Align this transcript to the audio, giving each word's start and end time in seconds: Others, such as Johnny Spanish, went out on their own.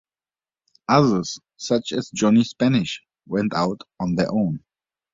Others, 0.89 1.37
such 1.57 1.91
as 1.93 2.09
Johnny 2.09 2.43
Spanish, 2.43 3.03
went 3.27 3.53
out 3.53 3.81
on 3.99 4.15
their 4.15 4.31
own. 4.31 4.63